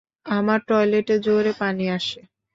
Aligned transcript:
আমার 0.31 0.59
টয়লেটে 0.67 1.15
জোরে 1.19 1.53
পানি 1.59 1.85
আসে। 1.89 2.21